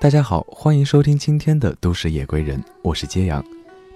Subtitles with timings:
[0.00, 3.44] 大家好，欢迎收听今天的《都市夜归人》，我是揭阳，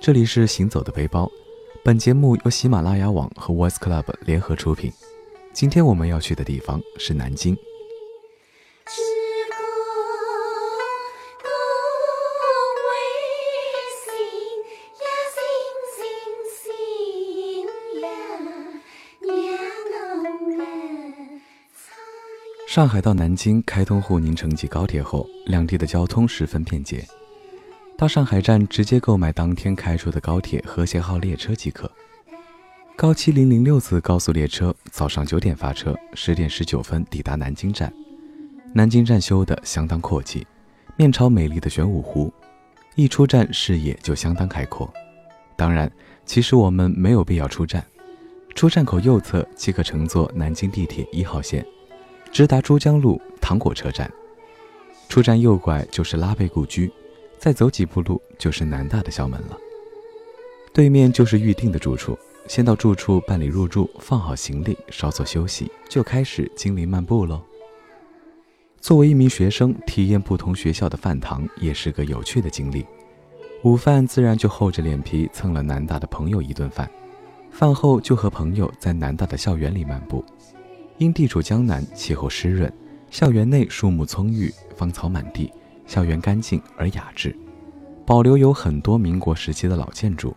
[0.00, 1.30] 这里是行走的背包。
[1.84, 4.92] 本节目由喜马拉雅网和 Voice Club 联合出品。
[5.52, 7.56] 今天我们要去的地方是南京。
[22.72, 27.06] 上海到南京开通沪宁城际高铁后，两地的交通十分便捷。
[27.98, 31.92] 到上海站直接购买当天开出的高铁和谐号列车即可。
[32.96, 37.92] 高七零零六次高速列车早上九点发车，十点十九分抵达南京站。
[38.72, 40.46] 南京站修得相当阔气，
[40.96, 42.32] 面朝美丽的玄武湖，
[42.94, 44.90] 一出站视野就相当开阔。
[45.58, 45.92] 当然，
[46.24, 47.84] 其实我们没有必要出站，
[48.54, 51.62] 出站口右侧即可乘坐南京地铁一号线。
[52.32, 54.10] 直达珠江路糖果车站，
[55.06, 56.90] 出站右拐就是拉贝故居，
[57.38, 59.58] 再走几步路就是南大的校门了。
[60.72, 67.42] 对面就是预定的住处，先到住处办理入住，放好行李，稍作休息，就开始精灵漫步喽。
[68.80, 72.86] 作为一名学生，体验不同学校的饭堂也是个有趣的经历。
[73.62, 76.90] 午饭自然就厚着脸皮蹭了南大的朋友一顿饭，
[77.50, 80.24] 饭后就和朋友在南大的校园里漫步。
[81.02, 82.72] 因地处江南，气候湿润，
[83.10, 85.52] 校园内树木葱郁，芳草满地，
[85.84, 87.36] 校园干净而雅致，
[88.06, 90.32] 保留有很多民国时期的老建筑，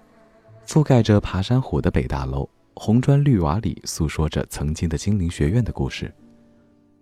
[0.65, 6.11] 覆盖着爬山虎的北大楼，红砖绿瓦里诉说着曾经的金陵学院的故事。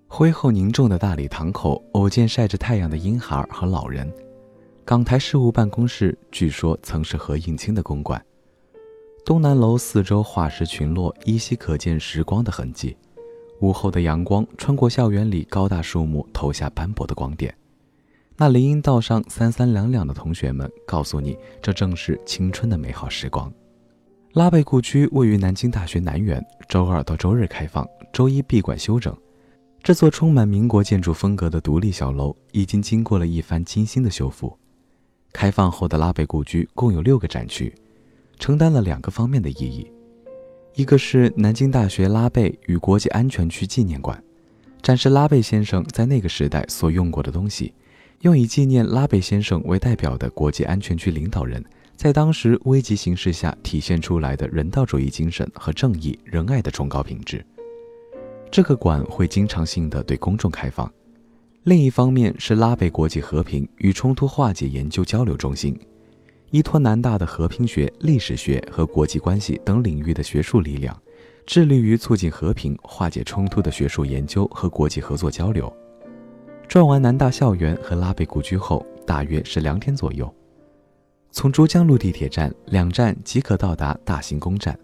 [0.10, 4.14] 恢厚凝重的大礼堂口，偶见晒着太阳的婴孩和老人。
[4.84, 8.22] 港台事务办公室据说曾是何应钦的公馆。
[9.26, 12.98] 东南楼四周化石群落，依稀可见时光的痕迹。
[13.64, 17.56] 午后的阳光穿过校园里高大树木，投下斑驳的光点。
[18.36, 23.50] 那林荫道上三三两两的同学们，告诉你，这正是青春的美好时光。
[24.34, 29.16] 拉贝故居位于南京大学南园，周二到周日开放，周一闭馆休整。
[29.82, 34.58] 这座充满民国建筑风格的独立小楼，已经经过了一番精心的修复。
[35.32, 37.74] 开放后的拉贝故居共有六个展区，
[38.38, 39.90] 承担了两个方面的意义。
[40.76, 44.22] 一个是南京大学拉贝与国际安全区纪念馆，
[44.82, 47.72] 展示拉贝先生在那个时代所用过的东西，
[48.22, 51.64] 用以纪念拉贝先生为代表的国际安全区领导人，
[51.96, 57.46] 在当时危急形势下体现出来的人道主义精神和正义仁爱的崇高品质。
[58.50, 60.92] 这个馆会经常性的对公众开放。
[61.66, 65.80] 另一方面是拉贝国际和平与冲突化解研究交流中心。
[66.54, 70.96] 依托南大的和平学、历史学和国际关系等领域的学术力量，
[71.48, 75.76] 致力于促进和平、化解冲突的学术研究和国际合作交流。
[76.68, 80.32] 转完南大校园和拉贝故居后，大约是两点左右，
[81.32, 84.78] 从珠江路地铁站两站即可到达大行宫站，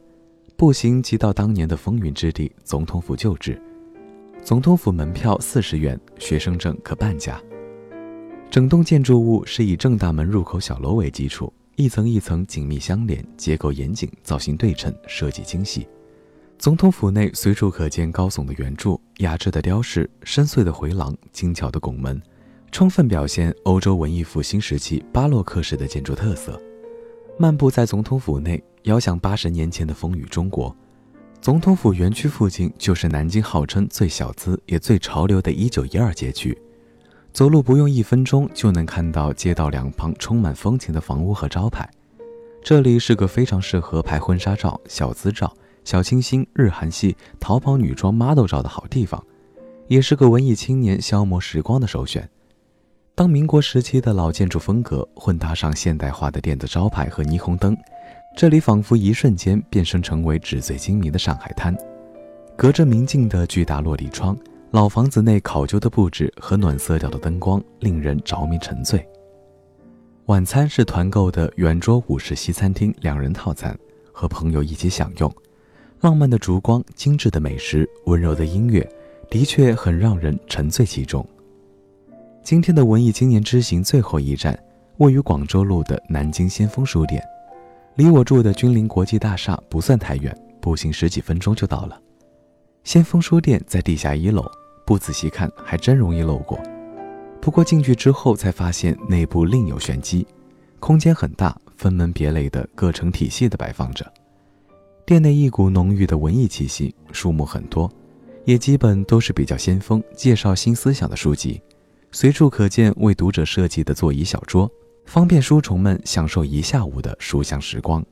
[0.57, 3.61] 步行即到当年的风云之地总统府旧址。
[4.41, 7.39] 总统府门票四十元，学生证可半价。
[8.49, 11.53] 整栋建筑物是以正大门入口小楼为基础。
[11.79, 15.87] 一层一层紧密相连，结构严谨，造型对称，设计精细。
[16.57, 22.21] 总统府内随处可见高耸的圆柱、雅致的雕饰、深邃的回廊、精巧的拱门，
[22.69, 26.61] 充分表现欧洲文艺复兴时期巴洛克式的建筑特色。
[27.37, 30.75] 漫步在总统府内，遥想八十年前的风雨中国。
[31.39, 36.61] 总统府园区附近就是南京号称最小资也最潮流的一九一二街区。
[37.31, 41.89] 走路不用一分钟就能看到街道两旁充满风情的房屋和招牌，
[42.61, 45.53] 这里是个非常适合拍婚纱照、小资照、
[45.85, 49.23] 小清新、日韩系、淘宝女装 model 照的好地方，
[49.87, 52.27] 也是个文艺青年消磨时光的首选。
[53.15, 57.77] 当民国时期的老建筑风格混搭上现代化的电子招牌和霓虹灯，
[58.35, 61.75] 这里仿佛一瞬间变身成为纸醉金迷的上海滩。
[62.57, 64.37] 隔着明镜的巨大落地窗。
[64.71, 69.03] 老房子内考究的布置和暖色调的灯光令人着迷沉醉。
[70.27, 73.75] 晚餐是团购的圆桌五式西餐厅两人套餐，
[74.13, 75.33] 和朋友一起享用。
[76.01, 78.87] 浪漫的烛光、精致的美食、温柔的音乐，
[79.27, 81.27] 的确很让人沉醉其中。
[82.43, 84.57] 今天的文艺青年之行最后一站，
[84.97, 87.23] 位于广州路的南京先锋书店，
[87.95, 90.31] 离我住的君临国际大厦不算太远，
[90.61, 91.99] 步行十几分钟就到了。
[92.83, 94.45] 先锋书店在地下一楼。
[94.85, 96.59] 不仔细看还真容易漏过，
[97.39, 100.25] 不过进去之后才发现内部另有玄机。
[100.79, 104.11] 空间很大，分门别类的各成体系的摆放着。
[105.05, 107.87] 店内一股浓郁的文艺气息，书目很多，
[108.45, 111.61] 也基本都是比较先锋、介绍新思想的书籍。
[112.11, 114.67] 随处可见为读者设计的座椅小桌，
[115.05, 118.03] 方便书虫们享受一下午的书香时光。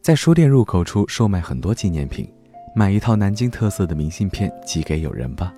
[0.00, 2.26] 在书店入口处售卖很多纪念品，
[2.76, 5.54] 买一套南京特色的明信片寄给友人吧。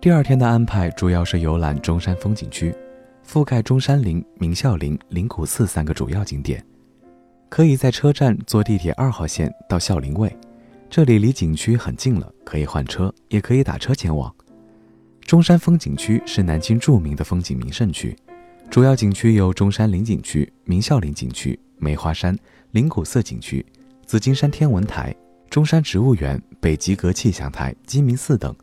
[0.00, 2.74] 第二天的安排主要是游览中山风景区，
[3.26, 6.64] 覆盖中山陵、明孝陵、灵谷寺三个主要景点。
[7.50, 10.34] 可以在车站坐地铁二号线到孝陵卫，
[10.88, 14.34] 这里离景区很近了，可以换车，也可以打车前往。
[15.20, 18.16] 中山风景区是南京著名的风景名胜区，
[18.70, 22.34] 主要景区有中山陵景区、明孝陵景区、梅花山、
[22.70, 23.64] 灵谷寺景区、
[24.06, 25.14] 紫金山天文台、
[25.50, 28.54] 中山植物园、北极阁气象台、鸡鸣寺等，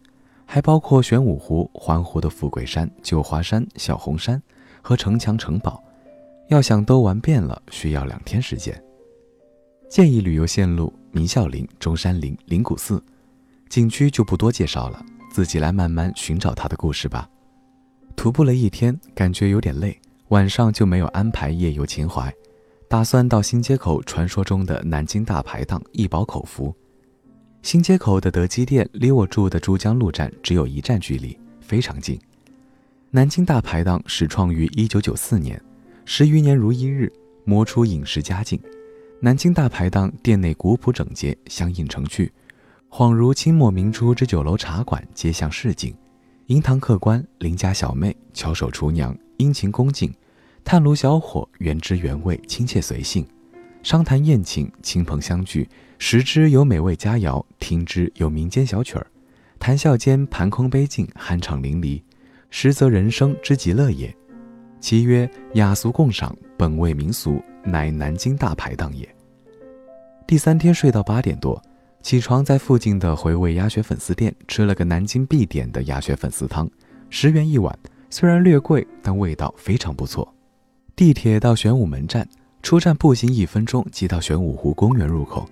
[0.45, 4.41] 还包括玄武湖、环湖的富贵山、九华山、小红山
[4.81, 5.83] 和城墙城堡。
[6.47, 8.81] 要想都玩遍了，需要两天时间。
[9.89, 13.03] 建议旅游线路：明孝陵、中山陵、灵谷寺。
[13.67, 17.29] 景区就不多介绍了，自己来慢慢寻找它的故事吧。
[18.15, 19.99] 徒步了一天，感觉有点累，
[20.29, 22.33] 晚上就没有安排夜游秦淮，
[22.89, 26.73] 打算到新街口传说中的南京大排档一饱口福。
[27.61, 32.17] 新街口的德基店离我住的珠江路站只有一站距离，非常近。
[33.11, 35.61] 南京大排档始创于一九九四年。
[36.05, 37.11] 十余年如一日，
[37.43, 38.57] 磨出饮食佳境。
[39.19, 42.31] 南京大排档店内古朴整洁，相映成趣，
[42.89, 45.93] 恍如清末明初之酒楼茶馆，街巷市井。
[46.45, 50.09] 银堂客官、邻家小妹、巧手厨娘，殷勤恭敬；
[50.67, 53.25] 炭炉小伙，原汁原味，亲切随性。
[53.83, 55.65] 商谈宴请，亲朋相聚，
[55.97, 59.07] 食之有美味佳肴，听之有民间小曲儿，
[59.59, 62.01] 谈笑间盘空杯尽，酣畅淋漓，
[62.49, 64.13] 实则人生之极乐也。
[64.81, 69.07] 其曰雅俗共赏，本味民俗，乃南京大排档也。
[70.27, 71.63] 第三天睡到八点多，
[72.01, 76.69] 起床在附近的回味鸭血粉丝店吃了个南京必点的鸭血粉丝汤，
[77.09, 77.73] 十元一碗，
[78.09, 80.33] 虽然略贵，但味道非常不错。
[80.97, 82.27] 地铁到玄武门站，
[82.63, 85.47] 出站步行一分钟即到玄武湖公园入口。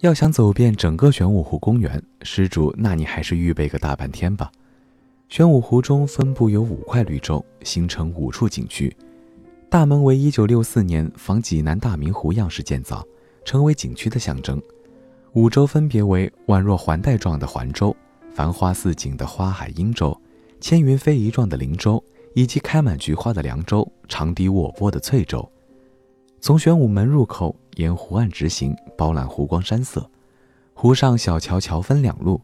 [0.00, 4.52] 要想走遍整个玄武湖公园，施主，那你还是预备个大半天吧。
[5.30, 8.94] 玄武湖中分布有五块绿洲，形成五处景区。
[9.70, 13.02] 大门为一九六四年仿济南大明湖样式建造，
[13.46, 14.60] 成为景区的象征。
[15.32, 17.96] 五洲分别为宛若环带状的环洲、
[18.34, 20.14] 繁花似锦的花海鹰洲、
[20.60, 25.48] 千云飞移状的灵洲，以及开满菊花的凉州、长堤卧波的翠洲。
[26.40, 30.08] 从玄武门入口沿湖岸直行，饱览湖光山色。
[30.74, 32.40] 湖上小桥桥分两路。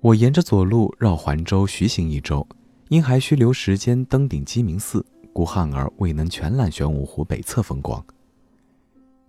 [0.00, 2.46] 我沿着左路绕环洲徐行一周，
[2.88, 8.04] 因还需留时间登顶鸡鸣寺，故汉儿未能全览玄武湖北侧风光。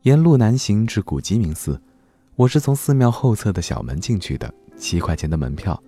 [0.02, 1.82] 沿路南行至古鸡鸣寺，
[2.36, 5.82] 我是从寺庙后侧的小门进去的，七块钱的门票。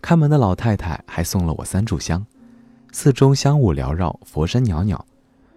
[0.00, 2.26] 看门的老太太还送了我三炷香。
[2.92, 5.04] 寺中香雾缭绕，佛声袅袅。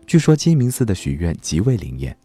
[0.05, 2.15] 据说鸡鸣寺的许愿极为灵验。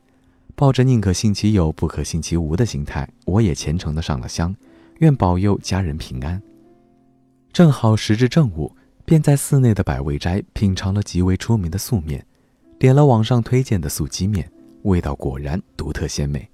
[0.54, 4.52] 抱着宁可信其有，不可信其无的心态，我也虔诚地上了香，
[4.98, 6.42] 愿保佑家人平安。
[7.52, 8.74] 正好时至正午，
[9.04, 12.26] 便在寺内的百味斋品尝了极为出名的素面，
[12.76, 14.50] 点了网上推荐的素鸡面，
[14.82, 16.48] 味道果然独特鲜美。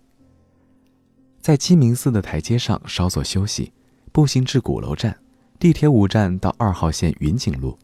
[1.41, 3.73] 在鸡鸣寺的台阶上稍作休息，
[4.13, 5.17] 步行至鼓楼站，
[5.59, 7.79] 地铁五站到二号线云锦路，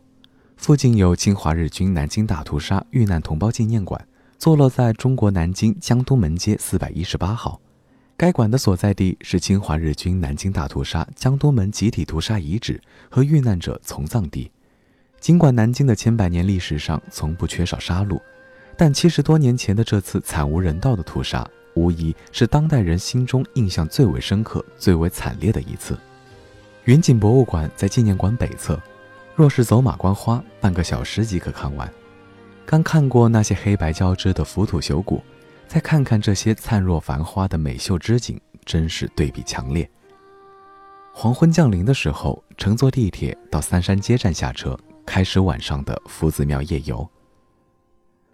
[0.60, 7.58] 附近有侵华日军南京大屠杀遇难同胞纪念馆，坐落在中国南京江东门街四百一十八号。
[8.14, 14.52] 该馆的所在地是侵华日军南京大屠杀江东门集体屠杀遗址和遇难者从葬地。
[15.18, 18.20] 尽管南京的千百年历史上从不缺少杀戮，
[18.76, 25.98] 但七十多年前的这次惨无人道的屠杀，无疑是当代人心中印象最为深刻、最为惨烈的一次。
[26.84, 28.78] 云锦博物馆在纪念馆北侧，
[29.40, 31.90] 若是走马观花，半个小时即可看完。
[32.66, 35.22] 刚看过那些黑白交织的浮土朽骨。
[35.66, 39.90] 再看看这些灿若繁花的美秀之景，真是对比强烈。
[41.14, 47.08] 黄昏降临的时候，乘坐地铁到三山街站下车，开始晚上的夫子庙夜游。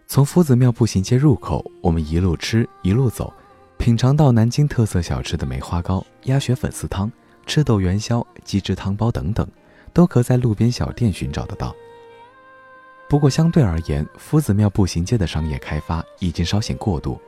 [0.09, 3.33] 从夫子庙步行街入口，我们一路吃一路走，
[3.79, 7.09] 品尝到南京特色小吃的梅花糕、鸭血粉丝汤、
[7.47, 9.49] 赤豆元宵、鸡汁汤包等等，
[9.97, 11.75] 都可在路边小店寻找得到。
[13.09, 17.19] 不过相对而言，夫子庙步行街的商业开发已经稍显过度，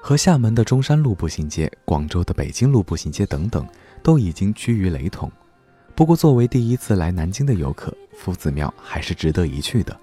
[0.00, 3.68] 和厦门的中山路步行街、广州的北京路步行街等等，
[4.02, 5.30] 都已经趋于雷同。
[5.94, 9.94] 不过，作为第一次来南京的游客，夫子庙还是值得一去的。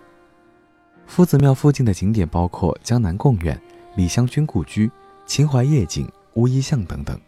[1.08, 3.60] 夫子庙附近的景点包括江南贡院、
[3.96, 4.92] 李香君故居、
[5.26, 7.20] 秦淮夜景、乌衣巷等等。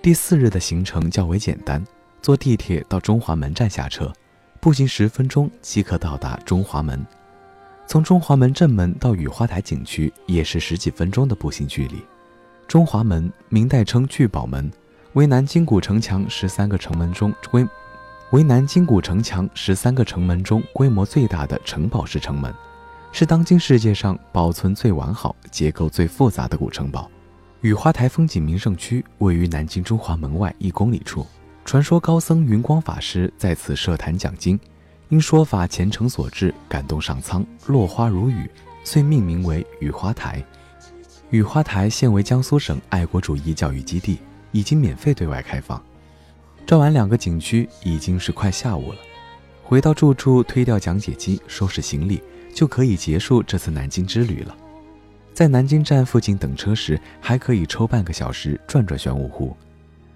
[0.00, 1.84] 第四日的行程较为简单，
[2.22, 4.12] 坐地铁到中华门站下车。
[4.60, 7.04] 步行十分钟即可到达中华门。
[7.86, 11.96] 从中华门正门到雨花台景区也是十几分钟的步行距离。
[12.68, 14.70] 中华门，明代称聚宝门，
[15.14, 17.66] 为南京古城墙十三个城门中规，
[18.32, 22.54] 为南京古城墙十三个城门中规模最大的城堡式城门，
[23.10, 27.10] 是当今世界上保存最完好、结构最复杂的古城堡。
[27.62, 31.26] 雨花台风景名胜区位于南京中华门外一公里处，
[31.70, 34.58] 传说高僧云光法师在此设坛讲经。
[35.08, 38.50] 因说法虔诚所致，感动上苍，落花如雨，
[38.82, 40.44] 遂命名为雨花台。
[41.30, 44.18] 雨花台现为江苏省爱国主义教育基地，
[44.50, 45.80] 已经免费对外开放。
[46.66, 48.98] 转完两个景区，已经是快下午了。
[49.62, 52.20] 回到住处，推掉讲解机，收拾行李，
[52.52, 54.56] 就可以结束这次南京之旅了。
[55.32, 59.56] 在南京站附近等车时，还可以抽半个小时转转玄武湖。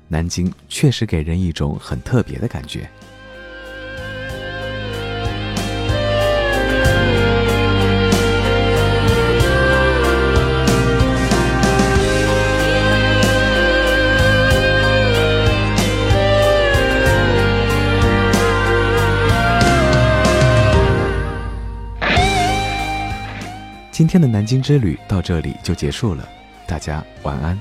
[0.08, 2.88] 南京确实给人一种很特别的感觉。
[23.90, 26.28] 今天的南京之旅到这里就结束了，
[26.66, 27.58] 大家晚安。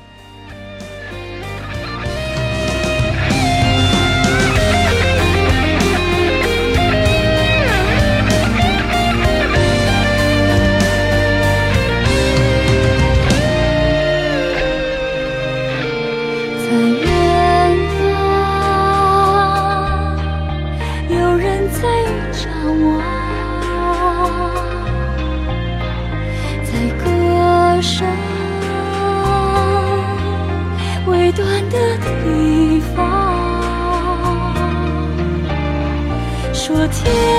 [36.94, 37.33] 天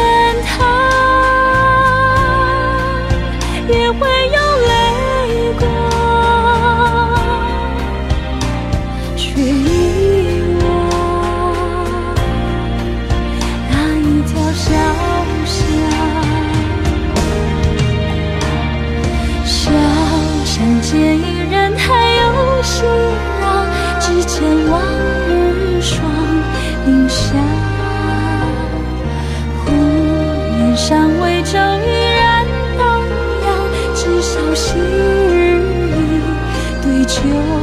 [37.25, 37.54] 对